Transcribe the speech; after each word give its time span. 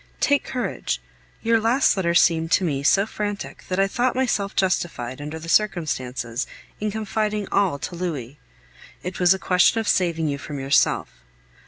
Take 0.19 0.43
courage. 0.45 0.99
Your 1.43 1.59
last 1.61 1.95
letter 1.95 2.15
seemed 2.15 2.51
to 2.53 2.63
me 2.63 2.81
so 2.81 3.05
frantic, 3.05 3.65
that 3.67 3.79
I 3.79 3.85
thought 3.87 4.15
myself 4.15 4.55
justified, 4.55 5.21
under 5.21 5.37
the 5.37 5.47
circumstances, 5.47 6.47
in 6.79 6.89
confiding 6.89 7.47
all 7.51 7.77
to 7.77 7.93
Louis; 7.95 8.39
it 9.03 9.19
was 9.19 9.35
a 9.35 9.37
question 9.37 9.79
of 9.79 9.87
saving 9.87 10.27
you 10.27 10.39
from 10.39 10.57
yourself. 10.59 11.09